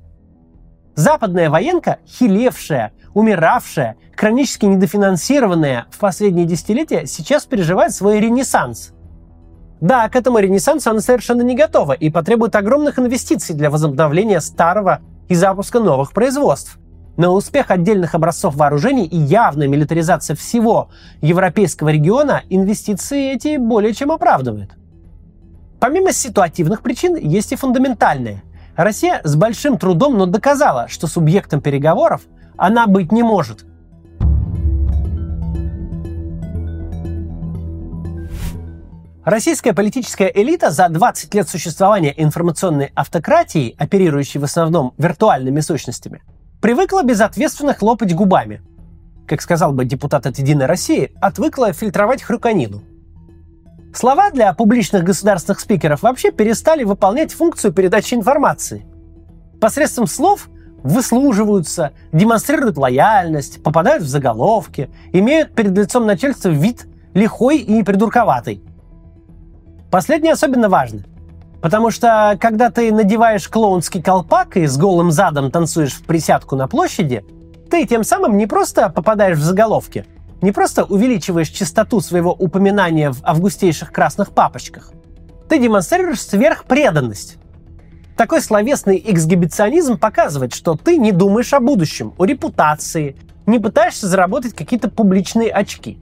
Западная 0.96 1.50
военка, 1.50 1.98
хилевшая, 2.08 2.90
умиравшая, 3.14 3.94
хронически 4.16 4.66
недофинансированная 4.66 5.86
в 5.92 5.98
последние 6.00 6.46
десятилетия, 6.46 7.06
сейчас 7.06 7.46
переживает 7.46 7.94
свой 7.94 8.18
ренессанс. 8.18 8.90
Да, 9.80 10.08
к 10.08 10.16
этому 10.16 10.38
ренессансу 10.38 10.90
она 10.90 11.00
совершенно 11.00 11.42
не 11.42 11.54
готова 11.54 11.92
и 11.92 12.10
потребует 12.10 12.54
огромных 12.54 12.98
инвестиций 12.98 13.54
для 13.54 13.70
возобновления 13.70 14.40
старого 14.40 15.00
и 15.28 15.34
запуска 15.34 15.80
новых 15.80 16.12
производств. 16.12 16.78
Но 17.16 17.34
успех 17.34 17.70
отдельных 17.70 18.14
образцов 18.14 18.54
вооружений 18.56 19.06
и 19.06 19.16
явная 19.16 19.68
милитаризация 19.68 20.36
всего 20.36 20.90
европейского 21.22 21.88
региона 21.88 22.42
инвестиции 22.50 23.32
эти 23.32 23.56
более 23.56 23.94
чем 23.94 24.12
оправдывают. 24.12 24.70
Помимо 25.80 26.12
ситуативных 26.12 26.82
причин, 26.82 27.16
есть 27.16 27.52
и 27.52 27.56
фундаментальные. 27.56 28.42
Россия 28.76 29.20
с 29.24 29.34
большим 29.34 29.78
трудом, 29.78 30.16
но 30.16 30.26
доказала, 30.26 30.88
что 30.88 31.06
субъектом 31.06 31.60
переговоров 31.60 32.22
она 32.56 32.86
быть 32.86 33.12
не 33.12 33.22
может. 33.22 33.64
Российская 39.24 39.74
политическая 39.74 40.32
элита 40.34 40.70
за 40.70 40.88
20 40.88 41.34
лет 41.34 41.46
существования 41.46 42.14
информационной 42.16 42.90
автократии, 42.94 43.74
оперирующей 43.78 44.40
в 44.40 44.44
основном 44.44 44.94
виртуальными 44.96 45.60
сущностями, 45.60 46.22
привыкла 46.62 47.02
безответственно 47.02 47.74
хлопать 47.74 48.14
губами. 48.14 48.62
Как 49.28 49.42
сказал 49.42 49.72
бы 49.72 49.84
депутат 49.84 50.24
от 50.24 50.38
«Единой 50.38 50.64
России», 50.64 51.12
отвыкла 51.20 51.74
фильтровать 51.74 52.22
хрюканину. 52.22 52.82
Слова 53.94 54.30
для 54.30 54.54
публичных 54.54 55.04
государственных 55.04 55.60
спикеров 55.60 56.02
вообще 56.02 56.30
перестали 56.30 56.84
выполнять 56.84 57.34
функцию 57.34 57.74
передачи 57.74 58.14
информации. 58.14 58.86
Посредством 59.60 60.06
слов 60.06 60.48
выслуживаются, 60.82 61.92
демонстрируют 62.12 62.78
лояльность, 62.78 63.62
попадают 63.62 64.02
в 64.02 64.08
заголовки, 64.08 64.88
имеют 65.12 65.54
перед 65.54 65.76
лицом 65.76 66.06
начальства 66.06 66.48
вид 66.48 66.86
лихой 67.12 67.58
и 67.58 67.82
придурковатый. 67.82 68.62
Последнее 69.90 70.34
особенно 70.34 70.68
важно. 70.68 71.02
Потому 71.60 71.90
что, 71.90 72.38
когда 72.40 72.70
ты 72.70 72.92
надеваешь 72.92 73.48
клоунский 73.48 74.02
колпак 74.02 74.56
и 74.56 74.66
с 74.66 74.78
голым 74.78 75.10
задом 75.10 75.50
танцуешь 75.50 75.94
в 75.94 76.04
присядку 76.04 76.56
на 76.56 76.68
площади, 76.68 77.24
ты 77.70 77.86
тем 77.86 78.02
самым 78.02 78.36
не 78.38 78.46
просто 78.46 78.88
попадаешь 78.88 79.38
в 79.38 79.42
заголовки, 79.42 80.06
не 80.40 80.52
просто 80.52 80.84
увеличиваешь 80.84 81.48
частоту 81.48 82.00
своего 82.00 82.32
упоминания 82.32 83.12
в 83.12 83.18
августейших 83.22 83.92
красных 83.92 84.32
папочках. 84.32 84.92
Ты 85.48 85.58
демонстрируешь 85.58 86.22
сверхпреданность. 86.22 87.36
Такой 88.16 88.40
словесный 88.40 89.02
эксгибиционизм 89.04 89.98
показывает, 89.98 90.54
что 90.54 90.76
ты 90.76 90.96
не 90.96 91.12
думаешь 91.12 91.52
о 91.52 91.60
будущем, 91.60 92.14
о 92.16 92.24
репутации, 92.24 93.16
не 93.46 93.58
пытаешься 93.58 94.06
заработать 94.06 94.54
какие-то 94.54 94.88
публичные 94.88 95.50
очки. 95.50 95.98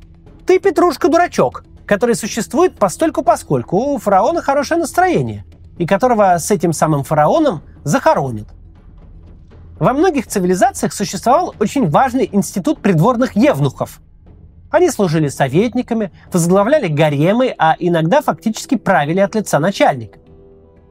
Ты 0.46 0.58
петрушка-дурачок, 0.58 1.64
который 1.88 2.14
существует 2.14 2.74
постольку 2.76 3.22
поскольку 3.22 3.78
у 3.78 3.98
фараона 3.98 4.42
хорошее 4.42 4.78
настроение, 4.78 5.44
и 5.78 5.86
которого 5.86 6.36
с 6.38 6.50
этим 6.50 6.72
самым 6.72 7.02
фараоном 7.02 7.62
захоронят. 7.82 8.46
Во 9.80 9.94
многих 9.94 10.26
цивилизациях 10.26 10.92
существовал 10.92 11.54
очень 11.58 11.88
важный 11.88 12.28
институт 12.30 12.80
придворных 12.80 13.36
евнухов. 13.36 14.00
Они 14.70 14.90
служили 14.90 15.28
советниками, 15.28 16.12
возглавляли 16.30 16.88
гаремы, 16.88 17.54
а 17.56 17.74
иногда 17.78 18.20
фактически 18.20 18.74
правили 18.76 19.20
от 19.20 19.34
лица 19.34 19.58
начальника. 19.58 20.18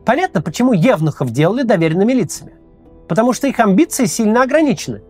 Понятно, 0.04 0.42
почему 0.42 0.74
евнухов 0.74 1.30
делали 1.32 1.62
доверенными 1.62 2.14
лицами. 2.14 2.54
Потому 3.08 3.34
что 3.34 3.46
их 3.48 3.60
амбиции 3.60 4.06
сильно 4.06 4.42
ограничены. 4.42 5.02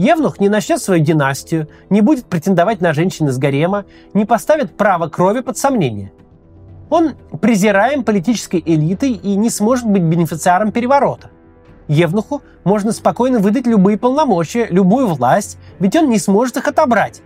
Евнух 0.00 0.40
не 0.40 0.48
начнет 0.48 0.80
свою 0.80 1.04
династию, 1.04 1.68
не 1.90 2.00
будет 2.00 2.24
претендовать 2.24 2.80
на 2.80 2.94
женщин 2.94 3.28
из 3.28 3.36
гарема, 3.36 3.84
не 4.14 4.24
поставит 4.24 4.74
право 4.74 5.08
крови 5.08 5.40
под 5.40 5.58
сомнение. 5.58 6.10
Он 6.88 7.16
презираем 7.42 8.02
политической 8.02 8.62
элитой 8.64 9.12
и 9.12 9.36
не 9.36 9.50
сможет 9.50 9.84
быть 9.84 10.00
бенефициаром 10.00 10.72
переворота. 10.72 11.28
Евнуху 11.86 12.40
можно 12.64 12.92
спокойно 12.92 13.40
выдать 13.40 13.66
любые 13.66 13.98
полномочия, 13.98 14.68
любую 14.70 15.06
власть, 15.06 15.58
ведь 15.80 15.94
он 15.96 16.08
не 16.08 16.18
сможет 16.18 16.56
их 16.56 16.66
отобрать. 16.66 17.20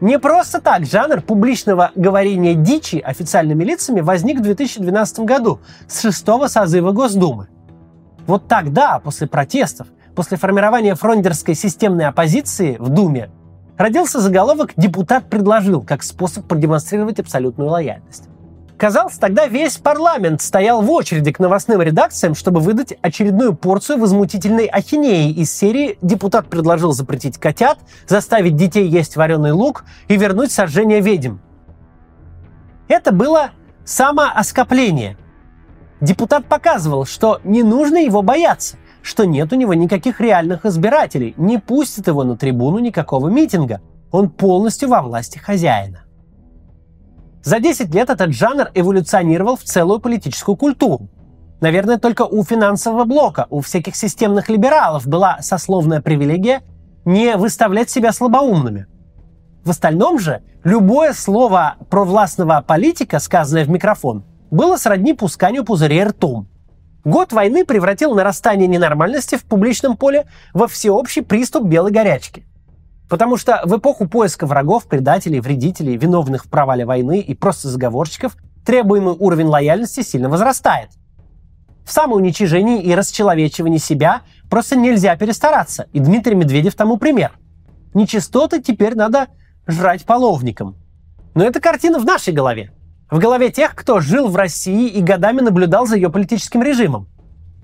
Не 0.00 0.20
просто 0.20 0.60
так 0.60 0.86
жанр 0.86 1.20
публичного 1.20 1.90
говорения 1.96 2.54
дичи 2.54 3.02
официальными 3.04 3.64
лицами 3.64 4.02
возник 4.02 4.38
в 4.38 4.42
2012 4.42 5.18
году 5.20 5.58
с 5.88 6.00
шестого 6.00 6.46
созыва 6.46 6.92
Госдумы. 6.92 7.48
Вот 8.28 8.46
тогда, 8.46 9.00
после 9.00 9.26
протестов, 9.26 9.88
после 10.20 10.36
формирования 10.36 10.94
фрондерской 10.94 11.54
системной 11.54 12.04
оппозиции 12.04 12.76
в 12.78 12.90
Думе, 12.90 13.30
родился 13.78 14.20
заголовок 14.20 14.74
«Депутат 14.76 15.30
предложил» 15.30 15.80
как 15.80 16.02
способ 16.02 16.44
продемонстрировать 16.46 17.18
абсолютную 17.18 17.70
лояльность. 17.70 18.24
Казалось, 18.76 19.16
тогда 19.16 19.46
весь 19.46 19.78
парламент 19.78 20.42
стоял 20.42 20.82
в 20.82 20.90
очереди 20.90 21.32
к 21.32 21.38
новостным 21.38 21.80
редакциям, 21.80 22.34
чтобы 22.34 22.60
выдать 22.60 22.92
очередную 23.00 23.54
порцию 23.54 23.98
возмутительной 23.98 24.66
ахинеи 24.66 25.32
из 25.32 25.50
серии 25.56 25.96
«Депутат 26.02 26.50
предложил 26.50 26.92
запретить 26.92 27.38
котят, 27.38 27.78
заставить 28.06 28.56
детей 28.56 28.86
есть 28.86 29.16
вареный 29.16 29.52
лук 29.52 29.86
и 30.08 30.18
вернуть 30.18 30.52
сожжение 30.52 31.00
ведьм». 31.00 31.38
Это 32.88 33.10
было 33.10 33.52
самооскопление. 33.86 35.16
Депутат 36.02 36.44
показывал, 36.44 37.06
что 37.06 37.40
не 37.42 37.62
нужно 37.62 37.96
его 37.96 38.20
бояться, 38.20 38.76
что 39.02 39.24
нет 39.24 39.52
у 39.52 39.56
него 39.56 39.74
никаких 39.74 40.20
реальных 40.20 40.66
избирателей, 40.66 41.34
не 41.36 41.58
пустит 41.58 42.06
его 42.06 42.24
на 42.24 42.36
трибуну 42.36 42.78
никакого 42.78 43.28
митинга. 43.28 43.80
Он 44.10 44.28
полностью 44.28 44.88
во 44.88 45.02
власти 45.02 45.38
хозяина. 45.38 46.04
За 47.42 47.58
10 47.58 47.94
лет 47.94 48.10
этот 48.10 48.32
жанр 48.32 48.70
эволюционировал 48.74 49.56
в 49.56 49.62
целую 49.62 50.00
политическую 50.00 50.56
культуру. 50.56 51.08
Наверное, 51.60 51.98
только 51.98 52.22
у 52.22 52.44
финансового 52.44 53.04
блока, 53.04 53.46
у 53.50 53.60
всяких 53.60 53.96
системных 53.96 54.48
либералов 54.48 55.06
была 55.06 55.38
сословная 55.40 56.00
привилегия 56.00 56.62
не 57.04 57.36
выставлять 57.36 57.90
себя 57.90 58.12
слабоумными. 58.12 58.86
В 59.64 59.70
остальном 59.70 60.18
же 60.18 60.42
любое 60.64 61.12
слово 61.12 61.76
провластного 61.88 62.62
политика, 62.66 63.18
сказанное 63.18 63.64
в 63.64 63.70
микрофон, 63.70 64.24
было 64.50 64.76
сродни 64.76 65.14
пусканию 65.14 65.64
пузырей 65.64 66.04
ртом. 66.04 66.48
Год 67.04 67.32
войны 67.32 67.64
превратил 67.64 68.14
нарастание 68.14 68.68
ненормальности 68.68 69.36
в 69.36 69.44
публичном 69.44 69.96
поле 69.96 70.26
во 70.52 70.68
всеобщий 70.68 71.22
приступ 71.22 71.64
белой 71.64 71.92
горячки. 71.92 72.44
Потому 73.08 73.36
что 73.36 73.62
в 73.64 73.76
эпоху 73.76 74.06
поиска 74.06 74.46
врагов, 74.46 74.86
предателей, 74.86 75.40
вредителей, 75.40 75.96
виновных 75.96 76.44
в 76.44 76.48
провале 76.48 76.84
войны 76.84 77.20
и 77.20 77.34
просто 77.34 77.68
заговорщиков 77.68 78.36
требуемый 78.64 79.16
уровень 79.18 79.46
лояльности 79.46 80.02
сильно 80.02 80.28
возрастает. 80.28 80.90
В 81.84 81.92
самоуничижении 81.92 82.82
и 82.82 82.94
расчеловечивании 82.94 83.78
себя 83.78 84.20
просто 84.48 84.76
нельзя 84.76 85.16
перестараться, 85.16 85.86
и 85.92 85.98
Дмитрий 85.98 86.36
Медведев 86.36 86.74
тому 86.74 86.98
пример. 86.98 87.32
Нечистоты 87.94 88.62
теперь 88.62 88.94
надо 88.94 89.26
жрать 89.66 90.04
половником. 90.04 90.76
Но 91.34 91.44
эта 91.44 91.60
картина 91.60 91.98
в 91.98 92.04
нашей 92.04 92.32
голове. 92.32 92.72
В 93.10 93.18
голове 93.18 93.50
тех, 93.50 93.74
кто 93.74 93.98
жил 93.98 94.28
в 94.28 94.36
России 94.36 94.88
и 94.88 95.02
годами 95.02 95.40
наблюдал 95.40 95.84
за 95.86 95.96
ее 95.96 96.10
политическим 96.10 96.62
режимом. 96.62 97.08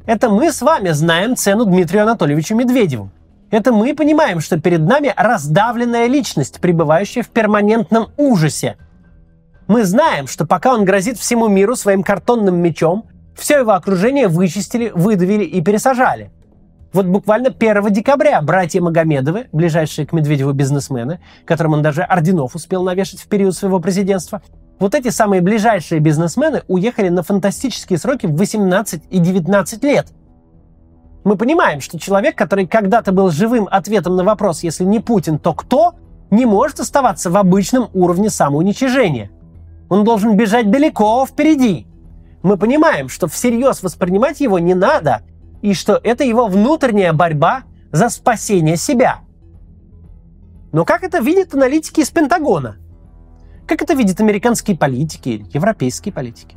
Это 0.05 0.29
мы 0.29 0.51
с 0.53 0.61
вами 0.61 0.91
знаем 0.91 1.37
цену 1.37 1.65
Дмитрию 1.65 2.03
Анатольевичу 2.03 2.57
Медведеву. 2.57 3.11
Это 3.53 3.73
мы 3.73 3.95
понимаем, 3.95 4.41
что 4.41 4.61
перед 4.61 4.81
нами 4.81 5.15
раздавленная 5.17 6.09
личность, 6.09 6.61
пребывающая 6.61 7.23
в 7.23 7.29
перманентном 7.29 8.09
ужасе. 8.17 8.77
Мы 9.69 9.85
знаем, 9.85 10.27
что 10.27 10.47
пока 10.47 10.75
он 10.75 10.85
грозит 10.85 11.17
всему 11.17 11.47
миру 11.47 11.77
своим 11.77 12.03
картонным 12.03 12.57
мечом, 12.57 13.07
все 13.37 13.61
его 13.61 13.73
окружение 13.73 14.27
вычистили, 14.27 14.91
выдавили 14.93 15.45
и 15.45 15.61
пересажали. 15.61 16.33
Вот 16.93 17.07
буквально 17.07 17.51
1 17.51 17.93
декабря 17.93 18.41
братья 18.43 18.81
Магомедовы, 18.81 19.47
ближайшие 19.53 20.07
к 20.07 20.13
Медведеву 20.13 20.53
бизнесмены, 20.53 21.21
которым 21.45 21.75
он 21.75 21.83
даже 21.83 22.03
орденов 22.03 22.55
успел 22.57 22.83
навешать 22.83 23.21
в 23.21 23.29
период 23.29 23.55
своего 23.55 23.79
президентства, 23.79 24.43
вот 24.79 24.95
эти 24.95 25.09
самые 25.09 25.41
ближайшие 25.43 26.01
бизнесмены 26.01 26.63
уехали 26.69 27.09
на 27.09 27.23
фантастические 27.23 27.99
сроки 27.99 28.27
в 28.27 28.37
18 28.37 29.03
и 29.11 29.19
19 29.19 29.85
лет– 29.85 30.09
мы 31.27 31.37
понимаем, 31.37 31.81
что 31.81 31.99
человек, 31.99 32.39
который 32.39 32.69
когда-то 32.69 33.11
был 33.11 33.33
живым 33.33 33.67
ответом 33.69 34.15
на 34.15 34.23
вопрос, 34.23 34.63
если 34.63 34.85
не 34.85 35.01
Путин, 35.01 35.41
то 35.41 35.55
кто, 35.55 35.97
не 36.31 36.47
может 36.47 36.79
оставаться 36.79 37.31
в 37.31 37.37
обычном 37.37 37.91
уровне 37.95 38.31
самоуничижения. 38.31 39.33
Он 39.89 40.05
должен 40.05 40.37
бежать 40.37 40.71
далеко 40.71 41.27
впереди. 41.27 41.89
Мы 42.45 42.57
понимаем, 42.57 43.09
что 43.09 43.27
всерьез 43.27 43.83
воспринимать 43.83 44.39
его 44.39 44.61
не 44.61 44.75
надо, 44.75 45.23
и 45.63 45.75
что 45.75 46.01
это 46.01 46.23
его 46.23 46.47
внутренняя 46.47 47.13
борьба 47.13 47.65
за 47.91 48.09
спасение 48.09 48.77
себя. 48.77 49.19
Но 50.71 50.85
как 50.85 51.03
это 51.03 51.19
видят 51.19 51.55
аналитики 51.55 52.03
из 52.03 52.11
Пентагона? 52.11 52.77
Как 53.67 53.83
это 53.83 53.95
видят 53.95 54.21
американские 54.21 54.77
политики, 54.77 55.45
европейские 55.53 56.13
политики? 56.13 56.57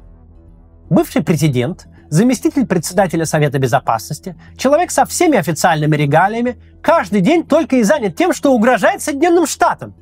Бывший 0.90 1.24
президент– 1.24 1.88
заместитель 2.10 2.68
председателя 2.68 3.26
Совета 3.26 3.58
Безопасности, 3.58 4.36
человек 4.58 4.92
со 4.92 5.06
всеми 5.06 5.38
официальными 5.38 5.96
регалиями, 5.96 6.62
каждый 6.82 7.22
день 7.22 7.46
только 7.46 7.78
и 7.78 7.84
занят 7.84 8.16
тем, 8.16 8.32
что 8.32 8.54
угрожает 8.54 9.02
Соединенным 9.02 9.48
Штатам. 9.48 9.96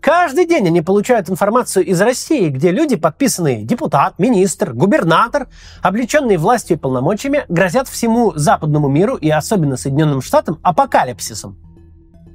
Каждый 0.00 0.46
день 0.46 0.66
они 0.68 0.82
получают 0.82 1.28
информацию 1.28 1.84
из 1.84 2.00
России, 2.00 2.48
где 2.48 2.70
люди, 2.70 2.96
подписанные 2.96 3.64
депутат, 3.64 4.18
министр, 4.18 4.72
губернатор, 4.72 5.48
облеченные 5.82 6.38
властью 6.38 6.76
и 6.76 6.80
полномочиями, 6.80 7.44
грозят 7.48 7.88
всему 7.88 8.32
западному 8.34 8.88
миру 8.88 9.16
и 9.16 9.28
особенно 9.28 9.76
Соединенным 9.76 10.22
Штатам 10.22 10.58
апокалипсисом. 10.62 11.58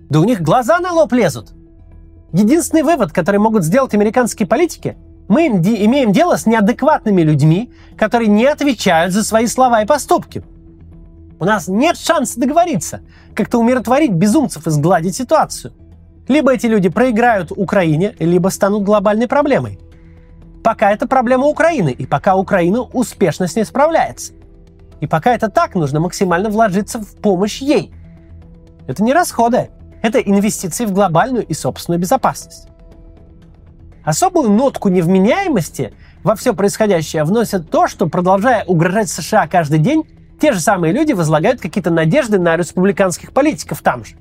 Да 0.10 0.20
у 0.20 0.26
них 0.26 0.42
глаза 0.42 0.80
на 0.80 0.92
лоб 0.92 1.12
лезут. 1.14 1.54
Единственный 2.36 2.84
вывод, 2.84 3.14
который 3.14 3.38
могут 3.38 3.64
сделать 3.64 3.94
американские 3.94 4.46
политики, 4.46 4.98
мы 5.30 5.48
имеем 5.48 6.12
дело 6.12 6.36
с 6.36 6.46
неадекватными 6.46 7.22
людьми, 7.22 7.72
которые 7.98 8.28
не 8.28 8.46
отвечают 8.46 9.14
за 9.14 9.24
свои 9.24 9.48
слова 9.48 9.82
и 9.82 9.86
поступки. 9.86 10.44
У 11.40 11.46
нас 11.46 11.70
нет 11.70 11.98
шанса 11.98 12.38
договориться, 12.38 13.00
как-то 13.34 13.58
умиротворить 13.58 14.12
безумцев 14.12 14.68
и 14.68 14.70
сгладить 14.70 15.16
ситуацию. 15.16 15.72
Либо 16.28 16.54
эти 16.54 16.66
люди 16.66 16.90
проиграют 16.90 17.54
Украине, 17.56 18.16
либо 18.20 18.50
станут 18.50 18.84
глобальной 18.84 19.30
проблемой. 19.30 19.80
Пока 20.62 20.92
это 20.92 21.08
проблема 21.08 21.46
Украины, 21.46 21.92
и 21.92 22.06
пока 22.06 22.36
Украина 22.36 22.82
успешно 22.82 23.48
с 23.48 23.56
ней 23.56 23.64
справляется. 23.64 24.34
И 25.00 25.08
пока 25.08 25.34
это 25.34 25.50
так, 25.50 25.74
нужно 25.74 26.02
максимально 26.02 26.50
вложиться 26.50 27.00
в 27.00 27.16
помощь 27.16 27.62
ей. 27.62 27.94
Это 28.88 29.04
не 29.04 29.14
расходы, 29.14 29.70
это 30.06 30.20
инвестиции 30.20 30.86
в 30.86 30.92
глобальную 30.92 31.44
и 31.44 31.54
собственную 31.56 32.00
безопасность. 32.00 32.68
Особую 34.04 34.52
нотку 34.52 34.90
невменяемости 34.90 35.94
во 36.24 36.36
все 36.36 36.54
происходящее 36.54 37.24
вносит 37.24 37.72
то, 37.72 37.88
что, 37.88 38.08
продолжая 38.08 38.64
угрожать 38.66 39.10
США 39.10 39.48
каждый 39.48 39.80
день, 39.80 40.04
те 40.40 40.54
же 40.54 40.60
самые 40.60 40.94
люди 40.94 41.14
возлагают 41.14 41.60
какие-то 41.60 41.90
надежды 41.90 42.38
на 42.38 42.56
республиканских 42.56 43.32
политиков 43.32 43.82
там 43.82 44.06
же. 44.06 44.16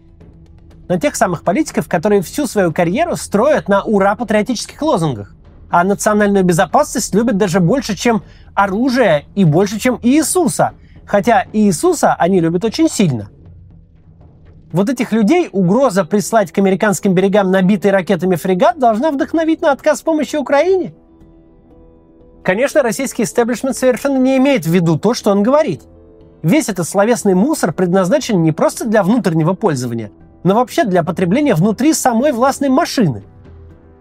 На 0.89 0.99
тех 0.99 1.17
самых 1.17 1.43
политиков, 1.45 1.87
которые 1.87 2.23
всю 2.23 2.47
свою 2.47 2.73
карьеру 2.73 3.17
строят 3.17 3.69
на 3.69 3.83
ура-патриотических 3.83 4.81
лозунгах. 4.81 5.35
А 5.71 5.85
национальную 5.85 6.45
безопасность 6.45 7.15
любят 7.15 7.37
даже 7.37 7.61
больше, 7.61 7.95
чем 7.95 8.23
оружие 8.55 9.27
и 9.35 9.45
больше, 9.45 9.79
чем 9.79 9.99
Иисуса. 10.03 10.73
Хотя 11.05 11.47
Иисуса 11.53 12.15
они 12.15 12.41
любят 12.41 12.65
очень 12.65 12.89
сильно. 12.89 13.29
Вот 14.75 14.91
этих 14.91 15.13
людей 15.13 15.49
угроза 15.53 16.05
прислать 16.05 16.51
к 16.51 16.59
американским 16.59 17.15
берегам 17.15 17.53
набитый 17.53 17.93
ракетами 17.93 18.35
фрегат 18.35 18.77
должна 18.77 19.13
вдохновить 19.13 19.63
на 19.63 19.71
отказ 19.71 20.03
помощи 20.03 20.35
Украине. 20.35 20.93
Конечно, 22.43 22.83
российский 22.83 23.23
истеблишмент 23.23 23.77
совершенно 23.77 24.19
не 24.19 24.37
имеет 24.37 24.67
в 24.67 24.71
виду 24.73 24.99
то, 24.99 25.15
что 25.15 25.31
он 25.31 25.45
говорит. 25.45 25.83
Весь 26.43 26.69
этот 26.69 26.89
словесный 26.89 27.37
мусор 27.37 27.73
предназначен 27.73 28.43
не 28.43 28.51
просто 28.51 28.85
для 28.85 29.05
внутреннего 29.05 29.53
пользования, 29.53 30.11
но 30.43 30.57
вообще 30.57 30.83
для 30.83 31.05
потребления 31.05 31.55
внутри 31.55 31.93
самой 31.93 32.33
властной 32.33 32.69
машины. 32.69 33.23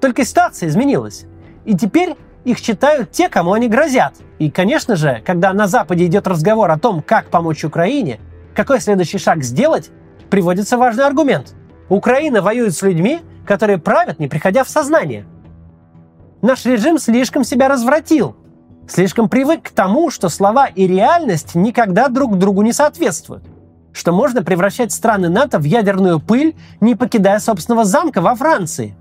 Только 0.02 0.26
ситуация 0.26 0.70
изменилась. 0.70 1.26
И 1.66 1.78
теперь 1.78 2.16
их 2.46 2.60
читают 2.60 3.12
те, 3.12 3.30
кому 3.30 3.54
они 3.54 3.68
грозят. 3.68 4.16
И, 4.40 4.50
конечно 4.50 4.96
же, 4.96 5.22
когда 5.24 5.54
на 5.54 5.68
Западе 5.68 6.08
идет 6.08 6.26
разговор 6.26 6.72
о 6.72 6.80
том, 6.80 7.04
как 7.04 7.28
помочь 7.28 7.64
Украине, 7.64 8.20
какой 8.56 8.82
следующий 8.82 9.20
шаг 9.20 9.44
сделать, 9.44 9.92
приводится 10.34 10.80
важный 10.80 11.06
аргумент. 11.06 11.54
Украина 11.90 12.42
воюет 12.42 12.74
с 12.74 12.82
людьми, 12.82 13.22
которые 13.46 13.78
правят, 13.78 14.18
не 14.18 14.28
приходя 14.28 14.64
в 14.64 14.68
сознание. 14.68 15.28
Наш 16.42 16.66
режим 16.66 16.98
слишком 16.98 17.44
себя 17.44 17.68
развратил, 17.68 18.36
слишком 18.88 19.30
привык 19.30 19.62
к 19.62 19.70
тому, 19.70 20.10
что 20.10 20.30
слова 20.30 20.66
и 20.66 20.88
реальность 20.88 21.54
никогда 21.54 22.08
друг 22.08 22.40
другу 22.40 22.64
не 22.64 22.74
соответствуют, 22.74 23.44
что 23.92 24.12
можно 24.12 24.42
превращать 24.42 24.92
страны 24.92 25.30
НАТО 25.30 25.60
в 25.60 25.66
ядерную 25.66 26.20
пыль, 26.20 26.56
не 26.82 26.96
покидая 26.96 27.38
собственного 27.38 27.86
замка 27.86 28.20
во 28.20 28.34
Франции. 28.34 28.98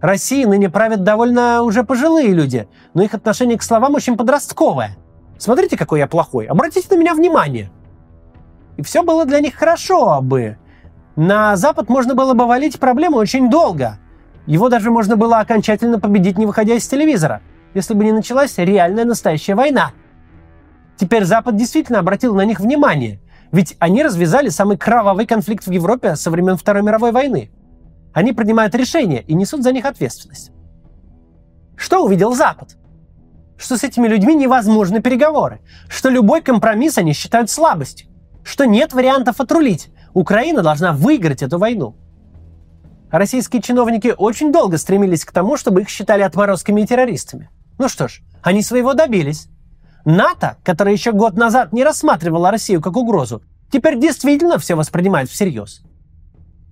России 0.00 0.46
ныне 0.46 0.70
правят 0.70 1.04
довольно 1.04 1.62
уже 1.62 1.84
пожилые 1.84 2.28
люди, 2.28 2.66
но 2.94 3.02
их 3.02 3.12
отношение 3.12 3.58
к 3.58 3.62
словам 3.62 3.96
очень 3.96 4.16
подростковое. 4.16 4.96
Смотрите, 5.36 5.76
какой 5.76 5.98
я 5.98 6.06
плохой. 6.06 6.46
Обратите 6.46 6.88
на 6.88 6.98
меня 6.98 7.12
внимание– 7.12 7.70
и 8.78 8.82
все 8.82 9.02
было 9.02 9.26
для 9.26 9.40
них 9.40 9.56
хорошо 9.56 10.20
бы. 10.22 10.56
На 11.16 11.56
Запад 11.56 11.88
можно 11.88 12.14
было 12.14 12.32
бы 12.32 12.46
валить 12.46 12.78
проблему 12.78 13.16
очень 13.16 13.50
долго. 13.50 13.98
Его 14.46 14.68
даже 14.68 14.92
можно 14.92 15.16
было 15.16 15.40
окончательно 15.40 15.98
победить, 15.98 16.38
не 16.38 16.46
выходя 16.46 16.74
из 16.74 16.86
телевизора, 16.86 17.42
если 17.74 17.94
бы 17.94 18.04
не 18.04 18.12
началась 18.12 18.56
реальная 18.56 19.04
настоящая 19.04 19.56
война. 19.56 19.90
Теперь 20.96 21.24
Запад 21.24 21.56
действительно 21.56 21.98
обратил 21.98 22.36
на 22.36 22.44
них 22.44 22.60
внимание, 22.60 23.20
ведь 23.50 23.76
они 23.80 24.04
развязали 24.04 24.48
самый 24.48 24.78
кровавый 24.78 25.26
конфликт 25.26 25.66
в 25.66 25.72
Европе 25.72 26.14
со 26.14 26.30
времен 26.30 26.56
Второй 26.56 26.84
мировой 26.84 27.10
войны. 27.10 27.50
Они 28.12 28.32
принимают 28.32 28.76
решения 28.76 29.22
и 29.22 29.34
несут 29.34 29.64
за 29.64 29.72
них 29.72 29.86
ответственность. 29.86 30.52
Что 31.76 32.04
увидел 32.04 32.32
Запад? 32.32 32.76
Что 33.56 33.76
с 33.76 33.82
этими 33.82 34.06
людьми 34.06 34.36
невозможны 34.36 35.02
переговоры, 35.02 35.60
что 35.88 36.10
любой 36.10 36.42
компромисс 36.42 36.96
они 36.96 37.12
считают 37.12 37.50
слабостью, 37.50 38.08
что 38.48 38.64
нет 38.64 38.94
вариантов 38.94 39.40
отрулить. 39.40 39.90
Украина 40.14 40.62
должна 40.62 40.92
выиграть 40.92 41.42
эту 41.42 41.58
войну. 41.58 41.94
Российские 43.10 43.60
чиновники 43.60 44.14
очень 44.16 44.52
долго 44.52 44.78
стремились 44.78 45.24
к 45.24 45.32
тому, 45.32 45.58
чтобы 45.58 45.82
их 45.82 45.88
считали 45.90 46.22
отморозками 46.22 46.80
и 46.80 46.86
террористами. 46.86 47.50
Ну 47.78 47.88
что 47.88 48.08
ж, 48.08 48.22
они 48.42 48.62
своего 48.62 48.94
добились. 48.94 49.48
НАТО, 50.06 50.56
которое 50.64 50.92
еще 50.92 51.12
год 51.12 51.36
назад 51.36 51.74
не 51.74 51.84
рассматривало 51.84 52.50
Россию 52.50 52.80
как 52.80 52.96
угрозу, 52.96 53.42
теперь 53.70 53.98
действительно 53.98 54.58
все 54.58 54.74
воспринимает 54.74 55.28
всерьез. 55.28 55.82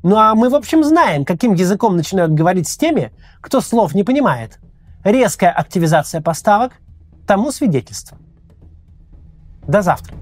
Ну 0.03 0.17
а 0.17 0.35
мы, 0.35 0.49
в 0.49 0.55
общем, 0.55 0.83
знаем, 0.83 1.27
каким 1.27 1.53
языком 1.53 1.97
начинают 1.97 2.33
говорить 2.33 2.69
с 2.69 2.77
теми, 2.79 3.13
кто 3.43 3.61
слов 3.61 3.95
не 3.95 4.03
понимает. 4.03 4.59
Резкая 5.05 5.51
активизация 5.51 6.23
поставок 6.23 6.73
тому 7.27 7.53
свидетельство. 7.53 8.17
До 9.67 9.83
завтра. 9.83 10.17